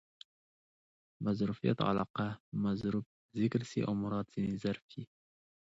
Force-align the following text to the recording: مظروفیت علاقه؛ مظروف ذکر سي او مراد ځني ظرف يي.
مظروفیت 1.25 1.79
علاقه؛ 1.89 2.29
مظروف 2.65 3.05
ذکر 3.39 3.61
سي 3.71 3.79
او 3.87 3.93
مراد 4.03 4.25
ځني 4.33 4.53
ظرف 4.63 4.85
يي. 4.95 5.03